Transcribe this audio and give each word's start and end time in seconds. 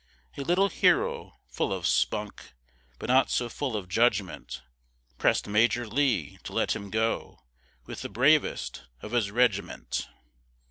A 0.35 0.41
little 0.41 0.67
hero, 0.69 1.33
full 1.45 1.71
of 1.71 1.85
spunk, 1.85 2.53
But 2.97 3.09
not 3.09 3.29
so 3.29 3.49
full 3.49 3.77
of 3.77 3.87
judgment, 3.87 4.63
Press'd 5.19 5.45
Major 5.45 5.85
Lee 5.85 6.39
to 6.43 6.53
let 6.53 6.75
him 6.75 6.89
go, 6.89 7.43
With 7.85 8.01
the 8.01 8.09
bravest 8.09 8.81
of 9.03 9.11
his 9.11 9.29
reg'ment. 9.29 10.07